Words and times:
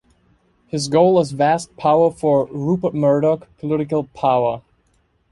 His 0.65 0.87
goal 0.87 1.19
is 1.19 1.31
vast 1.31 1.77
power 1.77 2.09
for 2.09 2.47
Rupert 2.47 2.95
Murdoch, 2.95 3.47
political 3.59 4.05
power. 4.05 4.63